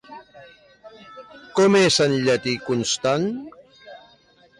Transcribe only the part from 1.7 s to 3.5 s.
és en llatí Constant?